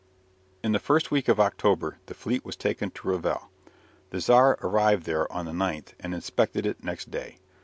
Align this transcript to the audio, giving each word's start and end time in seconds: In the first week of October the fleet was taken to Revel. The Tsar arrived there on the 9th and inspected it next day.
In 0.63 0.71
the 0.71 0.79
first 0.79 1.11
week 1.11 1.27
of 1.27 1.39
October 1.39 1.99
the 2.07 2.15
fleet 2.15 2.43
was 2.43 2.55
taken 2.55 2.89
to 2.89 3.07
Revel. 3.07 3.51
The 4.09 4.19
Tsar 4.19 4.57
arrived 4.63 5.03
there 5.05 5.31
on 5.31 5.45
the 5.45 5.51
9th 5.51 5.93
and 5.99 6.15
inspected 6.15 6.65
it 6.65 6.83
next 6.83 7.11
day. 7.11 7.37